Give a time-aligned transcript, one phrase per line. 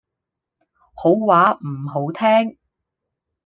[0.95, 2.57] 好話唔好聽